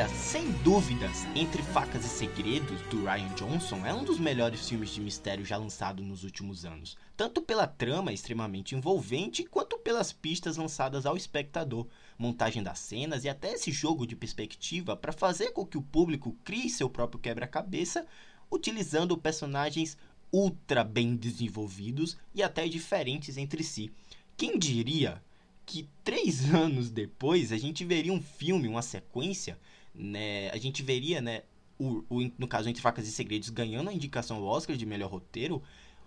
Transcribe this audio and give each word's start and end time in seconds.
Galera, 0.00 0.16
sem 0.16 0.50
dúvidas, 0.62 1.26
Entre 1.36 1.62
Facas 1.62 2.06
e 2.06 2.08
Segredos, 2.08 2.80
do 2.88 3.04
Ryan 3.04 3.28
Johnson, 3.34 3.84
é 3.84 3.92
um 3.92 4.02
dos 4.02 4.18
melhores 4.18 4.66
filmes 4.66 4.88
de 4.88 4.98
mistério 4.98 5.44
já 5.44 5.58
lançado 5.58 6.02
nos 6.02 6.24
últimos 6.24 6.64
anos, 6.64 6.96
tanto 7.14 7.42
pela 7.42 7.66
trama 7.66 8.10
extremamente 8.10 8.74
envolvente, 8.74 9.44
quanto 9.44 9.76
pelas 9.76 10.10
pistas 10.10 10.56
lançadas 10.56 11.04
ao 11.04 11.18
espectador, 11.18 11.86
montagem 12.18 12.62
das 12.62 12.78
cenas 12.78 13.24
e 13.24 13.28
até 13.28 13.52
esse 13.52 13.70
jogo 13.70 14.06
de 14.06 14.16
perspectiva 14.16 14.96
para 14.96 15.12
fazer 15.12 15.50
com 15.50 15.66
que 15.66 15.76
o 15.76 15.82
público 15.82 16.34
crie 16.44 16.70
seu 16.70 16.88
próprio 16.88 17.20
quebra-cabeça, 17.20 18.06
utilizando 18.50 19.18
personagens 19.18 19.98
ultra 20.32 20.82
bem 20.82 21.14
desenvolvidos 21.14 22.16
e 22.34 22.42
até 22.42 22.66
diferentes 22.66 23.36
entre 23.36 23.62
si. 23.62 23.92
Quem 24.34 24.58
diria 24.58 25.22
que 25.66 25.88
três 26.02 26.48
anos 26.54 26.90
depois 26.90 27.52
a 27.52 27.58
gente 27.58 27.84
veria 27.84 28.14
um 28.14 28.22
filme, 28.22 28.66
uma 28.66 28.80
sequência, 28.82 29.58
né? 29.94 30.50
A 30.50 30.56
gente 30.58 30.82
veria, 30.82 31.20
né? 31.20 31.42
O, 31.78 32.04
o, 32.10 32.30
no 32.38 32.46
caso, 32.46 32.68
Entre 32.68 32.82
Facas 32.82 33.08
e 33.08 33.12
Segredos, 33.12 33.48
ganhando 33.48 33.88
a 33.88 33.92
indicação 33.92 34.36
ao 34.36 34.44
Oscar 34.44 34.76
de 34.76 34.84
melhor 34.84 35.10
roteiro, 35.10 35.62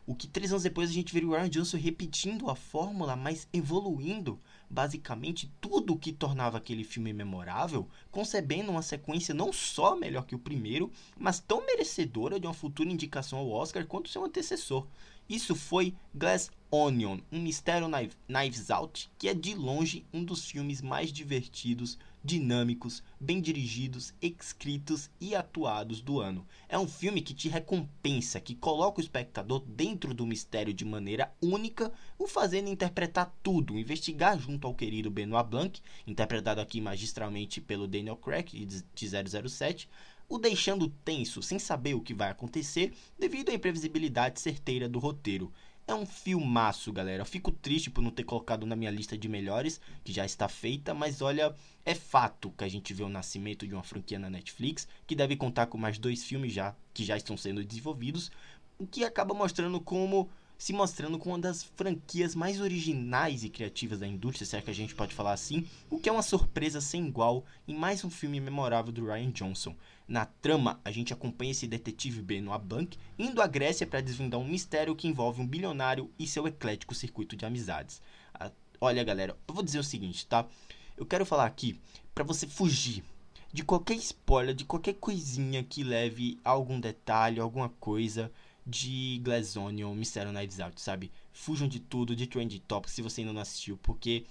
o 0.05 0.13
que 0.13 0.27
três 0.27 0.51
anos 0.51 0.63
depois 0.63 0.89
a 0.89 0.93
gente 0.93 1.13
veria 1.13 1.29
o 1.29 1.31
Ryan 1.31 1.49
Johnson 1.49 1.77
repetindo 1.77 2.49
a 2.49 2.55
fórmula, 2.55 3.15
mas 3.15 3.47
evoluindo 3.53 4.39
basicamente 4.69 5.49
tudo 5.61 5.93
o 5.93 5.97
que 5.97 6.11
tornava 6.11 6.57
aquele 6.57 6.83
filme 6.83 7.13
memorável, 7.13 7.87
concebendo 8.11 8.71
uma 8.71 8.81
sequência 8.81 9.33
não 9.33 9.53
só 9.53 9.95
melhor 9.95 10.25
que 10.25 10.35
o 10.35 10.39
primeiro, 10.39 10.91
mas 11.17 11.39
tão 11.39 11.65
merecedora 11.65 12.39
de 12.39 12.45
uma 12.45 12.53
futura 12.53 12.91
indicação 12.91 13.39
ao 13.39 13.49
Oscar 13.49 13.85
quanto 13.85 14.09
seu 14.09 14.25
antecessor. 14.25 14.85
Isso 15.29 15.55
foi 15.55 15.95
Glass 16.13 16.51
Onion, 16.69 17.19
um 17.31 17.41
mistério 17.41 17.87
Knives 18.27 18.69
Out, 18.69 19.09
que 19.17 19.29
é 19.29 19.33
de 19.33 19.55
longe 19.55 20.05
um 20.11 20.23
dos 20.23 20.43
filmes 20.43 20.81
mais 20.81 21.13
divertidos, 21.13 21.97
dinâmicos, 22.23 23.03
bem 23.19 23.41
dirigidos, 23.41 24.13
escritos 24.21 25.09
e 25.19 25.35
atuados 25.35 26.01
do 26.01 26.21
ano. 26.21 26.47
É 26.69 26.79
um 26.79 26.87
filme 26.87 27.21
que 27.21 27.33
te 27.33 27.49
recompensa, 27.49 28.39
que 28.39 28.55
coloca 28.55 28.99
o 28.99 29.03
espectador 29.03 29.59
dentro 29.67 30.13
do 30.13 30.25
mistério 30.25 30.73
de 30.73 30.85
maneira 30.85 31.33
única, 31.41 31.91
o 32.17 32.27
fazendo 32.27 32.69
interpretar 32.69 33.35
tudo, 33.43 33.77
investigar 33.77 34.39
junto 34.39 34.65
ao 34.65 34.73
querido 34.73 35.11
Benoit 35.11 35.47
Blanc, 35.47 35.81
interpretado 36.07 36.61
aqui 36.61 36.79
magistralmente 36.79 37.59
pelo 37.59 37.87
Daniel 37.87 38.15
Craig 38.15 38.65
de 38.65 39.49
007, 39.49 39.89
o 40.29 40.37
deixando 40.37 40.87
tenso, 41.03 41.43
sem 41.43 41.59
saber 41.59 41.93
o 41.93 42.01
que 42.01 42.13
vai 42.13 42.29
acontecer, 42.29 42.93
devido 43.19 43.49
à 43.49 43.53
imprevisibilidade 43.53 44.39
certeira 44.39 44.87
do 44.87 44.97
roteiro. 44.97 45.51
É 45.85 45.93
um 45.93 46.05
filmaço, 46.05 46.93
galera. 46.93 47.21
Eu 47.21 47.25
fico 47.25 47.51
triste 47.51 47.89
por 47.89 48.01
não 48.01 48.09
ter 48.09 48.23
colocado 48.23 48.65
na 48.65 48.75
minha 48.75 48.89
lista 48.89 49.17
de 49.17 49.27
melhores, 49.27 49.81
que 50.03 50.13
já 50.13 50.25
está 50.25 50.47
feita, 50.47 50.93
mas 50.93 51.21
olha, 51.21 51.53
é 51.85 51.93
fato 51.93 52.51
que 52.57 52.63
a 52.63 52.69
gente 52.69 52.93
vê 52.93 53.03
o 53.03 53.09
nascimento 53.09 53.67
de 53.67 53.73
uma 53.73 53.83
franquia 53.83 54.17
na 54.17 54.29
Netflix, 54.29 54.87
que 55.05 55.15
deve 55.15 55.35
contar 55.35 55.67
com 55.67 55.77
mais 55.77 55.97
dois 55.97 56.23
filmes 56.23 56.53
já, 56.53 56.73
que 56.93 57.03
já 57.03 57.17
estão 57.17 57.35
sendo 57.35 57.63
desenvolvidos, 57.65 58.31
o 58.77 58.87
que 58.87 59.03
acaba 59.03 59.33
mostrando 59.33 59.79
como 59.81 60.29
se 60.63 60.71
mostrando 60.71 61.19
como 61.19 61.35
uma 61.35 61.41
das 61.41 61.61
franquias 61.61 62.33
mais 62.33 62.61
originais 62.61 63.43
e 63.43 63.49
criativas 63.49 63.99
da 63.99 64.07
indústria, 64.07 64.45
se 64.45 64.55
é 64.55 64.61
que 64.61 64.71
a 64.71 64.73
gente 64.73 64.95
pode 64.95 65.13
falar 65.13 65.33
assim, 65.33 65.67
o 65.89 65.99
que 65.99 66.07
é 66.07 66.11
uma 66.11 66.21
surpresa 66.21 66.79
sem 66.79 67.05
igual 67.05 67.43
em 67.67 67.75
mais 67.75 68.05
um 68.05 68.09
filme 68.09 68.39
memorável 68.39 68.89
do 68.89 69.03
Ryan 69.05 69.29
Johnson. 69.31 69.75
Na 70.07 70.25
trama, 70.25 70.79
a 70.85 70.89
gente 70.89 71.11
acompanha 71.11 71.51
esse 71.51 71.67
detetive 71.67 72.21
Benoit 72.21 72.63
Blanc 72.63 72.97
indo 73.19 73.41
à 73.41 73.45
Grécia 73.45 73.85
para 73.85 73.99
desvendar 73.99 74.39
um 74.39 74.47
mistério 74.47 74.95
que 74.95 75.05
envolve 75.05 75.41
um 75.41 75.45
bilionário 75.45 76.09
e 76.17 76.25
seu 76.25 76.47
eclético 76.47 76.95
circuito 76.95 77.35
de 77.35 77.45
amizades. 77.45 78.01
Ah, 78.33 78.49
olha, 78.79 79.03
galera, 79.03 79.35
eu 79.45 79.53
vou 79.53 79.65
dizer 79.65 79.79
o 79.79 79.83
seguinte, 79.83 80.25
tá? 80.25 80.47
Eu 80.95 81.05
quero 81.05 81.25
falar 81.25 81.45
aqui 81.45 81.77
para 82.15 82.23
você 82.23 82.47
fugir 82.47 83.03
de 83.51 83.65
qualquer 83.65 83.95
spoiler, 83.95 84.55
de 84.55 84.63
qualquer 84.63 84.93
coisinha 84.93 85.61
que 85.61 85.83
leve 85.83 86.39
a 86.41 86.51
algum 86.51 86.79
detalhe, 86.79 87.41
alguma 87.41 87.67
coisa 87.67 88.31
de 88.65 89.19
Glass 89.23 89.55
Onion, 89.57 89.93
Mistério 89.93 90.31
Nights 90.31 90.59
Out, 90.59 90.79
sabe? 90.81 91.11
Fujam 91.31 91.67
de 91.67 91.79
tudo, 91.79 92.15
de 92.15 92.27
Trend 92.27 92.59
Topics 92.59 92.93
se 92.93 93.01
você 93.01 93.21
ainda 93.21 93.33
não 93.33 93.41
assistiu, 93.41 93.77
porque 93.77 94.25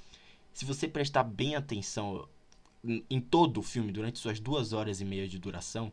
se 0.53 0.65
você 0.65 0.89
prestar 0.89 1.25
bem 1.25 1.55
atenção 1.55 2.29
em 3.09 3.21
todo 3.21 3.59
o 3.59 3.63
filme 3.63 3.93
durante 3.93 4.19
suas 4.19 4.41
duas 4.41 4.73
horas 4.73 5.01
e 5.01 5.05
meia 5.05 5.29
de 5.29 5.39
duração, 5.39 5.93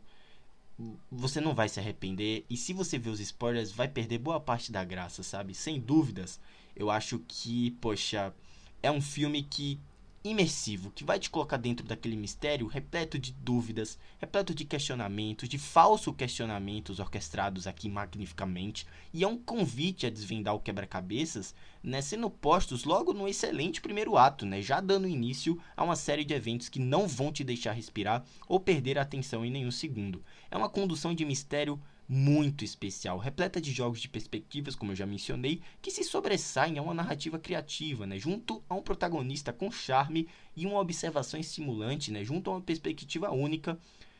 você 1.10 1.40
não 1.40 1.54
vai 1.54 1.68
se 1.68 1.78
arrepender. 1.78 2.44
E 2.48 2.56
se 2.56 2.72
você 2.72 2.98
ver 2.98 3.10
os 3.10 3.20
spoilers, 3.20 3.70
vai 3.70 3.88
perder 3.88 4.18
boa 4.18 4.40
parte 4.40 4.72
da 4.72 4.82
graça, 4.84 5.22
sabe? 5.22 5.54
Sem 5.54 5.78
dúvidas, 5.78 6.40
eu 6.74 6.90
acho 6.90 7.18
que, 7.28 7.72
poxa, 7.72 8.34
é 8.82 8.90
um 8.90 9.00
filme 9.00 9.42
que 9.42 9.78
imersivo, 10.22 10.90
que 10.90 11.02
vai 11.02 11.18
te 11.18 11.30
colocar 11.30 11.56
dentro 11.56 11.86
daquele 11.86 12.16
mistério 12.16 12.66
repleto 12.66 13.18
de 13.18 13.32
dúvidas, 13.32 13.98
repleto 14.18 14.54
de 14.54 14.66
questionamentos, 14.66 15.48
de 15.48 15.56
falsos 15.56 16.14
questionamentos 16.14 17.00
orquestrados 17.00 17.66
aqui 17.66 17.88
magnificamente, 17.88 18.86
e 19.14 19.24
é 19.24 19.28
um 19.28 19.38
convite 19.38 20.06
a 20.06 20.10
desvendar 20.10 20.54
o 20.54 20.60
quebra-cabeças, 20.60 21.54
né, 21.82 22.02
sendo 22.02 22.28
postos 22.28 22.84
logo 22.84 23.14
no 23.14 23.26
excelente 23.26 23.80
primeiro 23.80 24.18
ato, 24.18 24.44
né, 24.44 24.60
já 24.60 24.78
dando 24.80 25.08
início 25.08 25.58
a 25.74 25.82
uma 25.82 25.96
série 25.96 26.24
de 26.24 26.34
eventos 26.34 26.68
que 26.68 26.78
não 26.78 27.08
vão 27.08 27.32
te 27.32 27.42
deixar 27.42 27.72
respirar 27.72 28.22
ou 28.46 28.60
perder 28.60 28.98
a 28.98 29.02
atenção 29.02 29.42
em 29.42 29.50
nenhum 29.50 29.70
segundo. 29.70 30.22
É 30.50 30.56
uma 30.56 30.68
condução 30.68 31.14
de 31.14 31.24
mistério 31.24 31.80
muito 32.12 32.64
especial, 32.64 33.18
repleta 33.18 33.60
de 33.60 33.70
jogos 33.70 34.00
de 34.00 34.08
perspectivas, 34.08 34.74
como 34.74 34.90
eu 34.90 34.96
já 34.96 35.06
mencionei, 35.06 35.62
que 35.80 35.92
se 35.92 36.02
sobressaem 36.02 36.76
a 36.76 36.82
uma 36.82 36.92
narrativa 36.92 37.38
criativa, 37.38 38.04
né, 38.04 38.18
junto 38.18 38.60
a 38.68 38.74
um 38.74 38.82
protagonista 38.82 39.52
com 39.52 39.70
charme 39.70 40.26
e 40.56 40.66
uma 40.66 40.80
observação 40.80 41.38
estimulante, 41.38 42.10
né, 42.10 42.24
junto 42.24 42.50
a 42.50 42.54
uma 42.54 42.60
perspectiva 42.60 43.30
única, 43.30 43.78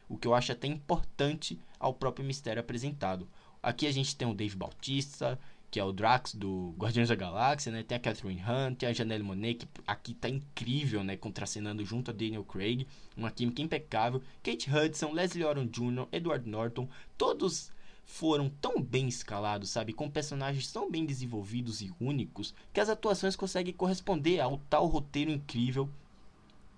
o 0.09 0.17
que 0.17 0.29
eu 0.29 0.35
acho 0.35 0.53
até 0.53 0.69
importante 0.69 1.59
ao 1.81 1.93
próprio 1.93 2.25
mistério 2.25 2.61
apresentado. 2.61 3.29
Aqui 3.61 3.89
a 3.89 3.93
gente 3.93 4.15
tem 4.15 4.29
o 4.29 4.35
Dave 4.35 4.55
Bautista, 4.55 5.37
que 5.69 5.81
é 5.81 5.85
o 5.85 5.93
Drax 5.93 6.35
do 6.35 6.73
Guardiões 6.79 7.09
da 7.09 7.15
Galáxia, 7.17 7.71
né? 7.73 7.83
Tem 7.83 7.97
a 7.97 8.01
Catherine 8.01 8.41
Hunt, 8.41 8.79
tem 8.79 8.89
a 8.89 8.93
Janelle 8.93 9.23
Monáe, 9.23 9.55
que 9.55 9.69
aqui 9.87 10.15
tá 10.15 10.29
incrível, 10.29 11.05
né? 11.05 11.17
Contracenando 11.17 11.85
junto 11.85 12.11
a 12.11 12.15
Daniel 12.15 12.45
Craig, 12.45 12.87
uma 13.17 13.31
química 13.31 13.63
impecável. 13.63 14.21
Kate 14.43 14.69
Hudson, 14.69 15.13
Leslie 15.13 15.45
Oron 15.45 15.67
Jr., 15.67 16.09
Edward 16.11 16.49
Norton, 16.49 16.89
todos 17.17 17.71
foram 18.05 18.51
tão 18.61 18.81
bem 18.83 19.09
escalados, 19.09 19.71
sabe, 19.71 19.93
com 19.93 20.11
personagens 20.11 20.73
tão 20.73 20.91
bem 20.91 21.07
desenvolvidos 21.07 21.81
e 21.81 21.93
únicos, 22.01 22.55
que 22.73 22.81
as 22.81 22.89
atuações 22.89 23.37
conseguem 23.37 23.73
corresponder 23.73 24.41
ao 24.41 24.59
tal 24.69 24.87
roteiro 24.87 25.31
incrível 25.31 25.89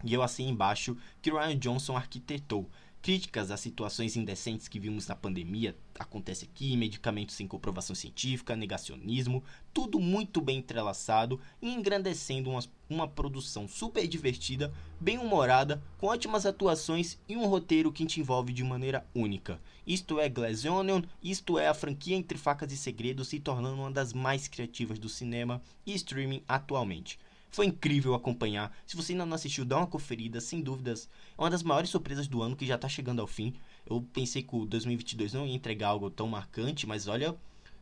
e 0.04 0.12
eu 0.12 0.22
assim 0.22 0.48
embaixo 0.48 0.96
que 1.20 1.30
Ryan 1.30 1.56
Johnson 1.58 1.96
arquitetou. 1.96 2.68
Críticas 3.02 3.50
às 3.50 3.58
situações 3.58 4.14
indecentes 4.14 4.68
que 4.68 4.78
vimos 4.78 5.08
na 5.08 5.16
pandemia 5.16 5.76
acontece 5.98 6.44
aqui, 6.44 6.76
medicamentos 6.76 7.34
sem 7.34 7.48
comprovação 7.48 7.96
científica, 7.96 8.54
negacionismo, 8.54 9.42
tudo 9.74 9.98
muito 9.98 10.40
bem 10.40 10.58
entrelaçado 10.58 11.40
e 11.60 11.68
engrandecendo 11.68 12.48
uma, 12.48 12.60
uma 12.88 13.08
produção 13.08 13.66
super 13.66 14.06
divertida, 14.06 14.72
bem 15.00 15.18
humorada, 15.18 15.82
com 15.98 16.06
ótimas 16.06 16.46
atuações 16.46 17.18
e 17.28 17.36
um 17.36 17.44
roteiro 17.46 17.90
que 17.90 18.06
te 18.06 18.20
envolve 18.20 18.52
de 18.52 18.62
maneira 18.62 19.04
única. 19.12 19.60
Isto 19.84 20.20
é 20.20 20.28
Glass 20.28 20.64
Onion, 20.64 21.02
isto 21.20 21.58
é 21.58 21.66
a 21.66 21.74
franquia 21.74 22.14
Entre 22.14 22.38
Facas 22.38 22.70
e 22.70 22.76
Segredos 22.76 23.26
se 23.26 23.40
tornando 23.40 23.82
uma 23.82 23.90
das 23.90 24.12
mais 24.12 24.46
criativas 24.46 25.00
do 25.00 25.08
cinema 25.08 25.60
e 25.84 25.92
streaming 25.92 26.44
atualmente. 26.46 27.18
Foi 27.52 27.66
incrível 27.66 28.14
acompanhar. 28.14 28.74
Se 28.86 28.96
você 28.96 29.12
ainda 29.12 29.26
não 29.26 29.34
assistiu, 29.34 29.62
dá 29.66 29.76
uma 29.76 29.86
conferida, 29.86 30.40
sem 30.40 30.62
dúvidas. 30.62 31.06
É 31.36 31.42
uma 31.42 31.50
das 31.50 31.62
maiores 31.62 31.90
surpresas 31.90 32.26
do 32.26 32.42
ano 32.42 32.56
que 32.56 32.64
já 32.64 32.76
está 32.76 32.88
chegando 32.88 33.20
ao 33.20 33.26
fim. 33.26 33.52
Eu 33.84 34.00
pensei 34.10 34.42
que 34.42 34.56
o 34.56 34.64
2022 34.64 35.34
não 35.34 35.46
ia 35.46 35.54
entregar 35.54 35.88
algo 35.88 36.10
tão 36.10 36.26
marcante, 36.26 36.86
mas 36.86 37.06
olha, 37.06 37.36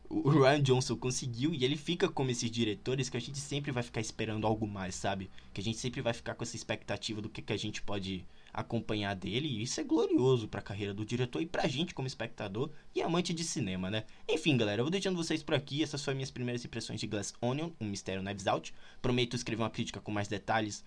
o 0.09 0.27
Ryan 0.43 0.61
Johnson 0.61 0.97
conseguiu 0.97 1.53
e 1.53 1.63
ele 1.63 1.77
fica 1.77 2.09
como 2.09 2.29
esses 2.29 2.51
diretores 2.51 3.09
que 3.09 3.15
a 3.15 3.21
gente 3.21 3.39
sempre 3.39 3.71
vai 3.71 3.81
ficar 3.81 4.01
esperando 4.01 4.45
algo 4.45 4.67
mais, 4.67 4.93
sabe? 4.93 5.31
Que 5.53 5.61
a 5.61 5.63
gente 5.63 5.77
sempre 5.77 6.01
vai 6.01 6.11
ficar 6.11 6.35
com 6.35 6.43
essa 6.43 6.57
expectativa 6.57 7.21
do 7.21 7.29
que, 7.29 7.41
que 7.41 7.53
a 7.53 7.57
gente 7.57 7.81
pode 7.81 8.25
acompanhar 8.53 9.15
dele, 9.15 9.47
e 9.47 9.63
isso 9.63 9.79
é 9.79 9.83
glorioso 9.83 10.47
para 10.47 10.59
a 10.59 10.63
carreira 10.63 10.93
do 10.93 11.05
diretor 11.05 11.41
e 11.41 11.45
pra 11.45 11.67
gente 11.67 11.93
como 11.93 12.07
espectador 12.07 12.69
e 12.93 13.01
amante 13.01 13.33
de 13.33 13.43
cinema, 13.43 13.89
né? 13.89 14.05
Enfim, 14.27 14.57
galera, 14.57 14.81
eu 14.81 14.85
vou 14.85 14.91
deixando 14.91 15.15
vocês 15.15 15.41
por 15.43 15.55
aqui, 15.55 15.83
essas 15.83 16.03
foram 16.03 16.15
minhas 16.15 16.31
primeiras 16.31 16.63
impressões 16.65 16.99
de 16.99 17.07
Glass 17.07 17.33
Onion, 17.41 17.69
um 17.79 17.85
mistério 17.85 18.23
Knives 18.23 18.47
Out. 18.47 18.73
Prometo 19.01 19.35
escrever 19.35 19.63
uma 19.63 19.69
crítica 19.69 19.99
com 19.99 20.11
mais 20.11 20.27
detalhes, 20.27 20.83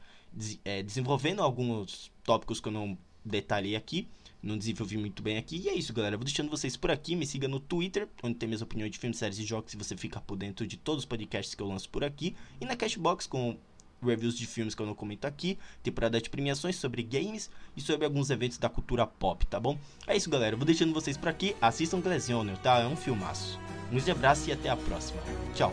é, 0.64 0.82
desenvolvendo 0.82 1.42
alguns 1.42 2.10
tópicos 2.22 2.60
que 2.60 2.68
eu 2.68 2.72
não 2.72 2.98
detalhei 3.24 3.74
aqui 3.76 4.06
não 4.44 4.58
desenvolvi 4.58 4.98
muito 4.98 5.22
bem 5.22 5.38
aqui. 5.38 5.56
E 5.64 5.68
é 5.68 5.74
isso, 5.74 5.92
galera. 5.92 6.16
Vou 6.16 6.24
deixando 6.24 6.50
vocês 6.50 6.76
por 6.76 6.90
aqui. 6.90 7.16
Me 7.16 7.26
siga 7.26 7.48
no 7.48 7.58
Twitter, 7.58 8.08
onde 8.22 8.36
tem 8.36 8.46
minhas 8.46 8.62
opiniões 8.62 8.92
de 8.92 8.98
filmes, 8.98 9.18
séries 9.18 9.38
e 9.38 9.44
jogos. 9.44 9.70
Se 9.70 9.76
você 9.76 9.96
ficar 9.96 10.20
por 10.20 10.36
dentro 10.36 10.66
de 10.66 10.76
todos 10.76 11.02
os 11.02 11.06
podcasts 11.06 11.54
que 11.54 11.62
eu 11.62 11.66
lanço 11.66 11.88
por 11.88 12.04
aqui. 12.04 12.36
E 12.60 12.64
na 12.64 12.76
Cashbox 12.76 13.26
com 13.26 13.56
reviews 14.04 14.36
de 14.36 14.46
filmes 14.46 14.74
que 14.74 14.82
eu 14.82 14.86
não 14.86 14.94
comento 14.94 15.26
aqui, 15.26 15.58
temporada 15.82 16.20
de 16.20 16.30
premiações 16.30 16.76
sobre 16.76 17.02
games 17.02 17.50
e 17.76 17.80
sobre 17.80 18.04
alguns 18.04 18.30
eventos 18.30 18.58
da 18.58 18.68
cultura 18.68 19.06
pop, 19.06 19.44
tá 19.46 19.58
bom? 19.58 19.78
É 20.06 20.16
isso, 20.16 20.30
galera. 20.30 20.54
Eu 20.54 20.58
vou 20.58 20.66
deixando 20.66 20.92
vocês 20.92 21.16
por 21.16 21.28
aqui. 21.28 21.56
Assistam 21.60 22.00
Glazioner, 22.00 22.56
tá? 22.58 22.80
É 22.80 22.86
um 22.86 22.96
filmaço. 22.96 23.58
Um 23.88 23.94
grande 23.94 24.10
abraço 24.10 24.48
e 24.48 24.52
até 24.52 24.68
a 24.68 24.76
próxima. 24.76 25.20
Tchau. 25.54 25.72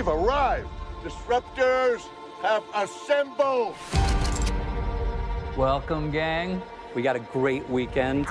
We've 0.00 0.08
arrived! 0.08 0.66
Disruptors! 1.02 2.08
Have 2.42 2.64
assembled. 2.74 3.74
Welcome, 5.56 6.10
gang. 6.10 6.62
We 6.94 7.02
got 7.02 7.16
a 7.16 7.20
great 7.20 7.68
weekend. 7.68 8.26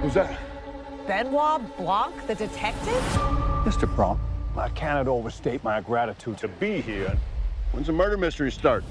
Who's 0.00 0.14
that? 0.14 0.38
Benoit 1.06 1.76
Blanc, 1.76 2.26
the 2.26 2.34
detective? 2.34 3.02
Mr. 3.64 3.94
Bronk, 3.94 4.18
I 4.56 4.70
cannot 4.70 5.08
overstate 5.08 5.62
my 5.62 5.80
gratitude 5.80 6.38
to 6.38 6.48
be 6.48 6.80
here. 6.80 7.16
When's 7.72 7.86
the 7.86 7.92
murder 7.92 8.16
mystery 8.16 8.50
start? 8.50 8.82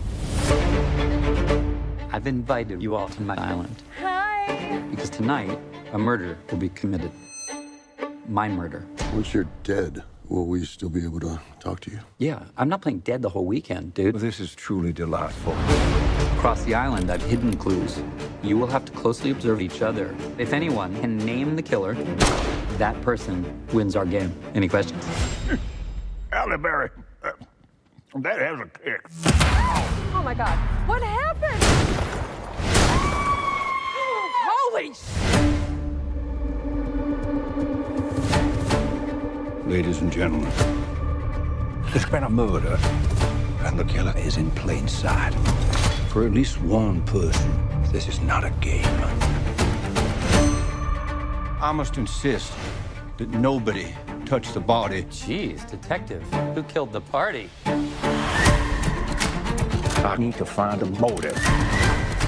I've 2.12 2.28
invited 2.28 2.82
you 2.82 2.96
all 2.96 3.10
to 3.10 3.22
my 3.22 3.36
island. 3.36 3.84
Hi. 4.00 4.82
Because 4.92 5.10
tonight, 5.10 5.58
a 5.94 5.98
murder 5.98 6.38
will 6.50 6.58
be 6.58 6.70
committed. 6.70 7.12
My 8.28 8.48
murder. 8.48 8.86
Once 9.14 9.34
you're 9.34 9.48
dead, 9.64 10.04
will 10.30 10.46
we 10.46 10.64
still 10.64 10.90
be 10.90 11.04
able 11.04 11.20
to 11.20 11.40
talk 11.60 11.80
to 11.82 11.92
you? 11.92 12.00
Yeah, 12.20 12.44
I'm 12.58 12.70
not 12.70 12.82
playing 12.82 13.00
dead 13.00 13.22
the 13.22 13.30
whole 13.30 13.46
weekend, 13.46 13.94
dude. 13.94 14.16
This 14.16 14.40
is 14.40 14.54
truly 14.56 14.94
delightful. 14.94 15.54
Across 16.38 16.64
the 16.64 16.76
island, 16.76 17.12
I've 17.12 17.22
hidden 17.24 17.58
clues. 17.58 18.02
You 18.44 18.58
will 18.58 18.68
have 18.68 18.86
to 18.86 18.92
closely 18.94 19.32
observe 19.32 19.60
each 19.60 19.82
other. 19.82 20.16
If 20.38 20.54
anyone 20.54 20.98
can 21.02 21.18
name 21.18 21.56
the 21.56 21.62
killer, 21.62 21.96
that 22.78 23.00
person 23.02 23.44
wins 23.74 23.96
our 23.96 24.06
game. 24.06 24.34
Any 24.56 24.68
questions? 24.70 25.04
Alleyberry, 26.32 26.92
uh, 27.24 27.32
that 28.16 28.40
has 28.40 28.60
a 28.60 28.66
kick. 28.66 29.02
Oh 30.14 30.22
my 30.24 30.34
god. 30.34 30.58
What 30.88 31.02
happened? 31.02 31.64
Holy 34.72 34.94
Ladies 39.70 40.02
and 40.02 40.12
gentlemen, 40.12 40.52
there's 41.92 42.08
been 42.08 42.24
a 42.24 42.30
murder, 42.30 42.80
and 43.66 43.78
the 43.78 43.86
killer 43.86 44.16
is 44.18 44.38
in 44.38 44.50
plain 44.50 44.88
sight. 44.88 45.30
For 46.10 46.26
at 46.26 46.32
least 46.32 46.60
one 46.62 47.04
person, 47.04 47.52
this 47.92 48.08
is 48.08 48.20
not 48.20 48.44
a 48.44 48.50
game. 48.62 48.84
I 51.62 51.72
must 51.72 51.98
insist 51.98 52.52
that 53.18 53.30
nobody 53.30 53.94
touch 54.26 54.54
the 54.54 54.60
body. 54.60 55.04
Jeez, 55.04 55.70
detective. 55.70 56.24
Who 56.56 56.64
killed 56.64 56.92
the 56.92 57.02
party? 57.02 57.52
I 59.98 60.16
need 60.18 60.34
to 60.38 60.46
find 60.46 60.82
a 60.82 60.88
motive 61.00 61.38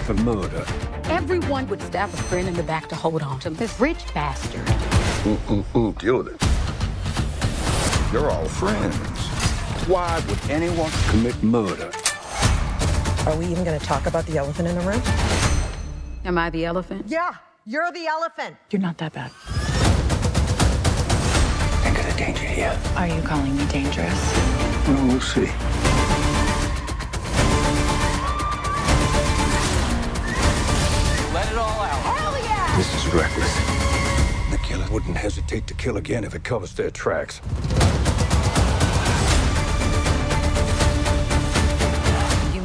for 0.06 0.14
murder. 0.14 0.64
Everyone 1.06 1.68
would 1.70 1.82
stab 1.82 2.14
a 2.14 2.18
friend 2.18 2.48
in 2.48 2.54
the 2.54 2.62
back 2.62 2.88
to 2.90 2.96
hold 2.96 3.24
on 3.24 3.40
to 3.40 3.50
this 3.50 3.80
rich 3.80 4.14
bastard. 4.14 4.62
Ooh, 5.26 5.40
ooh, 5.50 5.66
ooh, 5.76 5.94
deal 5.94 6.20
with 6.20 6.36
it. 6.36 6.51
You're 8.12 8.30
all 8.30 8.46
friends. 8.46 8.94
Why 9.88 10.22
would 10.28 10.50
anyone 10.50 10.92
commit 11.08 11.42
murder? 11.42 11.90
Are 13.26 13.38
we 13.38 13.46
even 13.46 13.64
going 13.64 13.80
to 13.80 13.86
talk 13.86 14.06
about 14.06 14.26
the 14.26 14.38
elephant 14.38 14.68
in 14.68 14.76
the 14.76 14.82
room? 14.82 15.02
Am 16.26 16.38
I 16.38 16.50
the 16.50 16.66
elephant? 16.66 17.06
Yeah, 17.08 17.36
you're 17.66 17.90
the 17.94 18.08
elephant. 18.08 18.58
You're 18.70 18.82
not 18.82 18.98
that 18.98 19.14
bad. 19.14 19.32
Think 21.84 22.00
of 22.00 22.06
the 22.06 22.18
danger 22.18 22.44
here. 22.44 22.78
Are 22.98 23.08
you 23.08 23.22
calling 23.22 23.56
me 23.56 23.66
dangerous? 23.68 24.34
Well, 24.90 25.08
we'll 25.08 25.22
see. 25.22 25.46
Let 31.34 31.50
it 31.50 31.58
all 31.58 31.80
out. 31.80 32.02
Hell 32.20 32.38
yeah! 32.44 32.76
This 32.76 32.94
is 32.94 33.14
reckless. 33.14 33.56
The 34.52 34.58
killer 34.58 34.88
wouldn't 34.92 35.16
hesitate 35.16 35.66
to 35.68 35.74
kill 35.76 35.96
again 35.96 36.26
if 36.26 36.36
it 36.36 36.44
covers 36.44 36.74
their 36.74 36.92
tracks. 36.92 37.40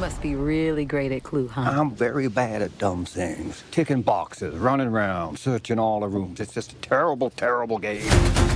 Must 0.07 0.23
be 0.23 0.37
really 0.37 0.85
great 0.85 1.11
at 1.11 1.25
Clue, 1.25 1.49
huh? 1.49 1.63
I'm 1.63 1.91
very 1.91 2.29
bad 2.29 2.63
at 2.63 2.79
dumb 2.79 3.05
things. 3.05 3.65
Ticking 3.73 4.03
boxes, 4.03 4.55
running 4.55 4.87
around, 4.87 5.37
searching 5.37 5.81
all 5.81 5.99
the 5.99 6.07
rooms. 6.07 6.39
It's 6.39 6.55
just 6.55 6.71
a 6.71 6.77
terrible, 6.77 7.29
terrible 7.31 7.81
game. 7.81 8.56